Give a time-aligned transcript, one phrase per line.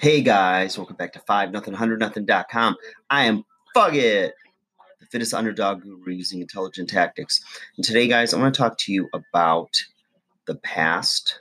[0.00, 2.76] Hey guys, welcome back to 5 nothing 100 nothing.com.
[3.10, 3.42] I am
[3.74, 4.30] Fugit,
[5.00, 7.40] the fittest underdog guru using intelligent tactics.
[7.76, 9.76] And today, guys, I want to talk to you about
[10.46, 11.40] the past,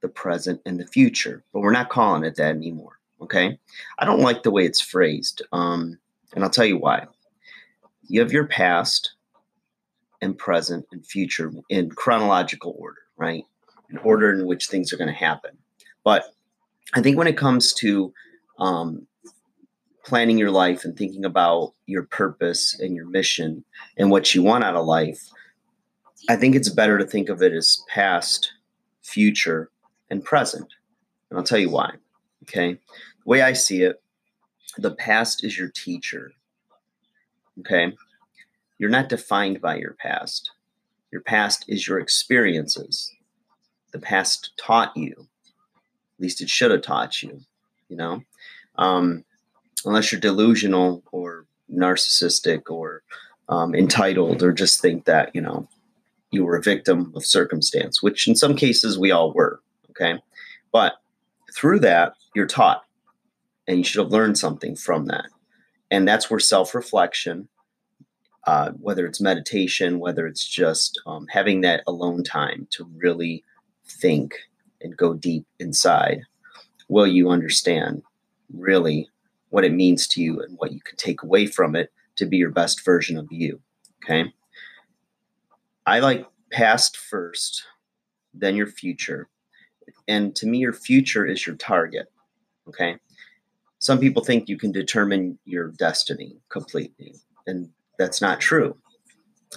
[0.00, 1.44] the present, and the future.
[1.52, 2.98] But we're not calling it that anymore.
[3.20, 3.58] Okay?
[3.98, 5.42] I don't like the way it's phrased.
[5.52, 5.98] Um,
[6.34, 7.08] and I'll tell you why.
[8.08, 9.16] You have your past
[10.22, 13.44] and present and future in chronological order, right?
[13.90, 15.58] In order in which things are going to happen.
[16.04, 16.24] But
[16.94, 18.12] I think when it comes to
[18.58, 19.06] um,
[20.04, 23.64] planning your life and thinking about your purpose and your mission
[23.96, 25.20] and what you want out of life,
[26.28, 28.52] I think it's better to think of it as past,
[29.02, 29.70] future,
[30.10, 30.66] and present.
[31.30, 31.94] And I'll tell you why.
[32.42, 32.72] Okay.
[32.72, 34.02] The way I see it,
[34.76, 36.32] the past is your teacher.
[37.60, 37.92] Okay.
[38.78, 40.50] You're not defined by your past.
[41.12, 43.12] Your past is your experiences.
[43.92, 45.28] The past taught you
[46.20, 47.40] least it should have taught you,
[47.88, 48.22] you know?
[48.76, 49.24] Um,
[49.84, 53.02] unless you're delusional or narcissistic or
[53.48, 55.68] um, entitled or just think that, you know,
[56.30, 59.60] you were a victim of circumstance, which in some cases we all were.
[59.90, 60.20] Okay.
[60.72, 60.94] But
[61.54, 62.84] through that, you're taught
[63.66, 65.26] and you should have learned something from that.
[65.90, 67.48] And that's where self reflection,
[68.46, 73.42] uh, whether it's meditation, whether it's just um, having that alone time to really
[73.86, 74.34] think
[74.82, 76.22] and go deep inside,
[76.88, 78.02] will you understand
[78.54, 79.08] really
[79.50, 82.36] what it means to you and what you can take away from it to be
[82.36, 83.60] your best version of you.
[84.02, 84.32] Okay.
[85.86, 87.64] I like past first,
[88.32, 89.28] then your future.
[90.08, 92.06] And to me, your future is your target.
[92.68, 92.96] Okay.
[93.78, 97.16] Some people think you can determine your destiny completely.
[97.46, 98.76] And that's not true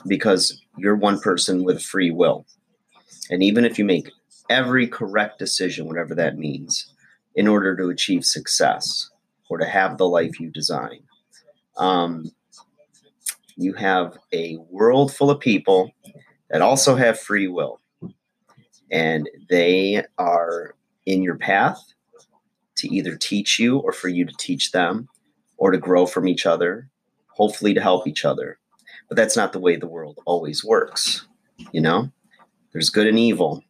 [0.07, 2.45] because you're one person with free will.
[3.29, 4.09] And even if you make
[4.49, 6.93] every correct decision, whatever that means,
[7.35, 9.09] in order to achieve success
[9.49, 11.03] or to have the life you design.
[11.77, 12.31] Um,
[13.55, 15.91] you have a world full of people
[16.49, 17.79] that also have free will,
[18.91, 20.75] and they are
[21.05, 21.79] in your path
[22.75, 25.07] to either teach you or for you to teach them
[25.57, 26.89] or to grow from each other,
[27.27, 28.59] hopefully to help each other.
[29.07, 31.27] But that's not the way the world always works.
[31.71, 32.11] You know,
[32.71, 33.63] there's good and evil,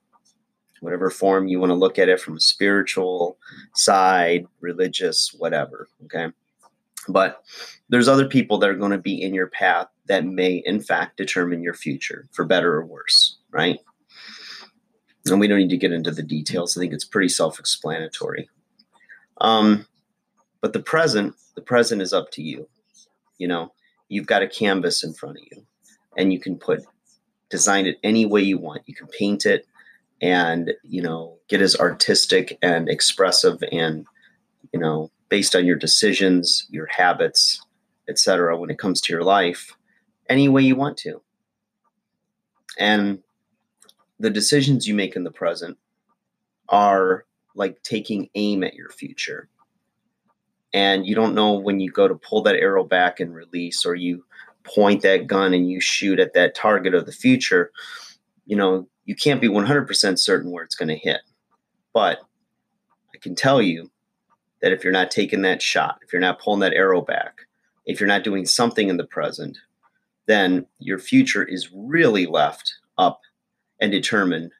[0.83, 3.37] whatever form you want to look at it from a spiritual
[3.73, 5.87] side, religious, whatever.
[6.05, 6.27] Okay.
[7.07, 7.43] But
[7.89, 11.17] there's other people that are going to be in your path that may, in fact,
[11.17, 13.37] determine your future for better or worse.
[13.51, 13.79] Right.
[15.25, 16.77] And we don't need to get into the details.
[16.77, 18.49] I think it's pretty self explanatory.
[19.39, 19.85] Um,
[20.59, 22.67] but the present, the present is up to you.
[23.37, 23.73] You know,
[24.09, 25.65] you've got a canvas in front of you
[26.17, 26.83] and you can put
[27.49, 28.81] design it any way you want.
[28.85, 29.65] You can paint it,
[30.23, 34.07] and you know get as artistic and expressive and
[34.71, 37.61] you know based on your decisions your habits
[38.09, 39.75] etc when it comes to your life
[40.29, 41.21] any way you want to.
[42.77, 43.19] And
[44.19, 45.77] the decisions you make in the present
[46.69, 49.49] are like taking aim at your future.
[50.73, 53.93] And you don't know when you go to pull that arrow back and release or
[53.93, 54.25] you
[54.63, 57.69] point that gun and you shoot at that target of the future
[58.45, 61.21] you know you can't be 100% certain where it's going to hit.
[61.93, 62.19] But
[63.13, 63.91] I can tell you
[64.61, 67.41] that if you're not taking that shot, if you're not pulling that arrow back,
[67.85, 69.57] if you're not doing something in the present,
[70.25, 73.21] then your future is really left up
[73.81, 74.51] and determined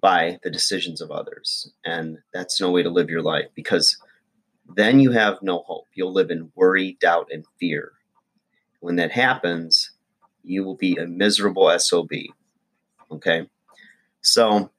[0.00, 1.72] by the decisions of others.
[1.84, 3.96] And that's no way to live your life because
[4.74, 5.86] then you have no hope.
[5.94, 7.92] You'll live in worry, doubt, and fear.
[8.80, 9.92] When that happens,
[10.44, 12.10] you will be a miserable SOB.
[13.10, 13.48] Okay.
[14.22, 14.70] So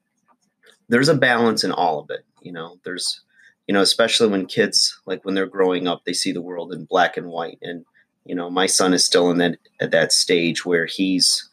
[0.90, 2.26] there's a balance in all of it.
[2.42, 3.22] You know, there's,
[3.68, 6.86] you know, especially when kids, like when they're growing up, they see the world in
[6.86, 7.60] black and white.
[7.62, 7.86] And,
[8.26, 11.50] you know, my son is still in that, at that stage where he's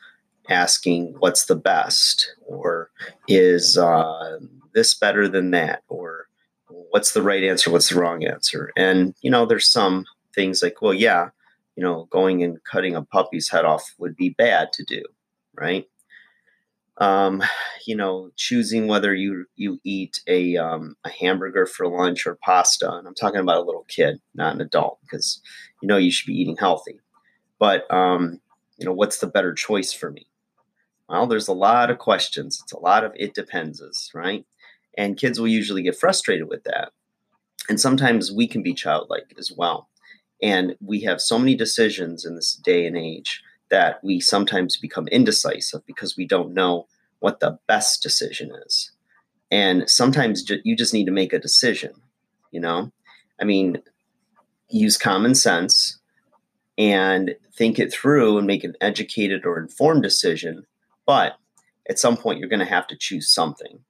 [0.48, 2.90] asking what's the best or
[3.28, 4.38] is uh,
[4.74, 6.28] this better than that or
[6.90, 10.04] what's the right answer what's the wrong answer and you know there's some
[10.34, 11.28] things like well yeah
[11.76, 15.02] you know going and cutting a puppy's head off would be bad to do
[15.54, 15.86] right
[16.98, 17.42] um,
[17.86, 22.90] you know, choosing whether you you eat a um, a hamburger for lunch or pasta.
[22.92, 25.40] And I'm talking about a little kid, not an adult, because
[25.82, 27.00] you know you should be eating healthy.
[27.58, 28.40] But um,
[28.78, 30.26] you know, what's the better choice for me?
[31.08, 32.60] Well, there's a lot of questions.
[32.62, 34.44] It's a lot of it dependes, right?
[34.96, 36.92] And kids will usually get frustrated with that.
[37.68, 39.88] And sometimes we can be childlike as well.
[40.42, 43.42] And we have so many decisions in this day and age
[43.74, 46.86] that we sometimes become indecisive because we don't know
[47.18, 48.92] what the best decision is.
[49.50, 51.90] And sometimes ju- you just need to make a decision.
[52.52, 52.92] you know?
[53.40, 53.82] I mean,
[54.68, 55.98] use common sense
[56.78, 60.66] and think it through and make an educated or informed decision.
[61.04, 61.32] But
[61.90, 63.80] at some point, you're going to have to choose something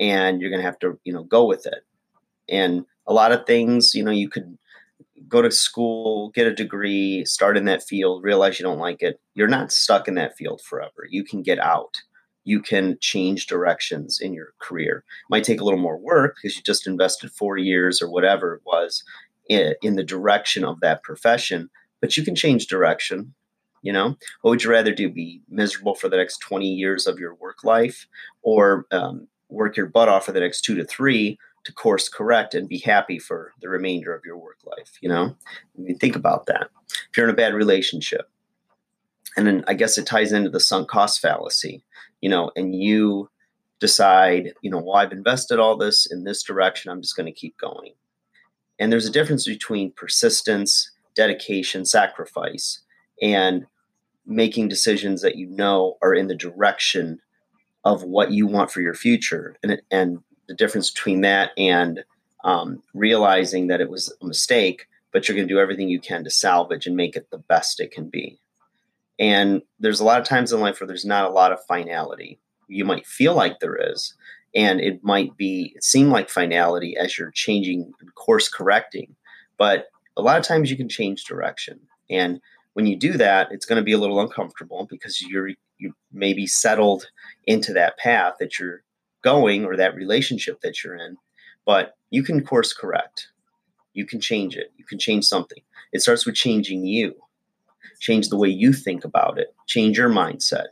[0.00, 1.84] and you're going to have to, you know, go with it.
[2.48, 4.56] And a lot of things, you know, you could
[5.32, 9.18] go to school, get a degree, start in that field, realize you don't like it.
[9.34, 11.06] You're not stuck in that field forever.
[11.08, 12.02] You can get out.
[12.44, 14.98] You can change directions in your career.
[14.98, 18.56] It might take a little more work because you just invested four years or whatever
[18.56, 19.02] it was
[19.48, 21.70] in, in the direction of that profession,
[22.02, 23.32] but you can change direction.
[23.80, 25.08] You know, what would you rather do?
[25.08, 28.06] Be miserable for the next 20 years of your work life
[28.42, 32.54] or um, work your butt off for the next two to three to course correct
[32.54, 34.98] and be happy for the remainder of your work life?
[35.00, 35.36] You know,
[35.76, 36.68] I mean, think about that.
[36.88, 38.28] If you're in a bad relationship,
[39.36, 41.82] and then I guess it ties into the sunk cost fallacy,
[42.20, 43.30] you know, and you
[43.80, 47.32] decide, you know, well, I've invested all this in this direction, I'm just going to
[47.32, 47.94] keep going.
[48.78, 52.80] And there's a difference between persistence, dedication, sacrifice,
[53.20, 53.66] and
[54.26, 57.20] making decisions that you know are in the direction
[57.84, 59.56] of what you want for your future.
[59.62, 62.04] And, and the difference between that and
[62.44, 66.24] um, realizing that it was a mistake, but you're going to do everything you can
[66.24, 68.38] to salvage and make it the best it can be.
[69.18, 72.38] And there's a lot of times in life where there's not a lot of finality.
[72.68, 74.14] You might feel like there is,
[74.54, 79.14] and it might be it seem like finality as you're changing course correcting,
[79.58, 79.86] but
[80.16, 81.80] a lot of times you can change direction.
[82.10, 82.40] And
[82.74, 86.46] when you do that, it's going to be a little uncomfortable because you're you maybe
[86.46, 87.10] settled
[87.46, 88.82] into that path that you're
[89.22, 91.16] going or that relationship that you're in,
[91.64, 93.28] but you can course correct.
[93.94, 94.72] You can change it.
[94.76, 95.62] You can change something.
[95.92, 97.14] It starts with changing you.
[98.00, 99.54] Change the way you think about it.
[99.66, 100.68] Change your mindset.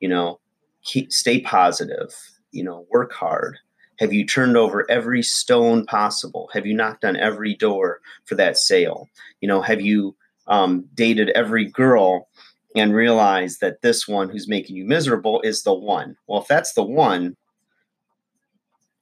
[0.00, 0.40] You know,
[0.82, 2.14] keep, stay positive.
[2.52, 3.58] You know, work hard.
[3.98, 6.50] Have you turned over every stone possible?
[6.52, 9.08] Have you knocked on every door for that sale?
[9.40, 10.16] You know, have you
[10.48, 12.28] um, dated every girl
[12.74, 16.16] and realized that this one who's making you miserable is the one?
[16.26, 17.36] Well, if that's the one,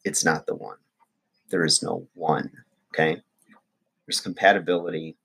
[0.04, 0.76] it's not the one.
[1.49, 2.50] There is no one.
[2.94, 3.20] Okay.
[4.06, 5.16] There's compatibility,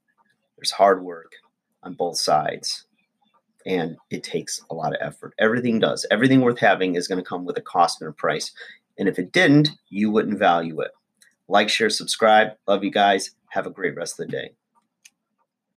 [0.58, 1.34] there's hard work
[1.84, 2.86] on both sides,
[3.66, 5.34] and it takes a lot of effort.
[5.40, 6.06] Everything does.
[6.12, 8.52] Everything worth having is going to come with a cost and a price.
[8.98, 10.92] And if it didn't, you wouldn't value it.
[11.48, 12.50] Like, share, subscribe.
[12.68, 13.32] Love you guys.
[13.50, 14.52] Have a great rest of the day.